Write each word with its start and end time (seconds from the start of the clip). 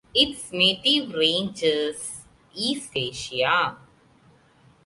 Its 0.15 0.51
native 0.51 1.13
range 1.13 1.61
is 1.61 2.21
East 2.55 2.89
Asia. 2.95 3.77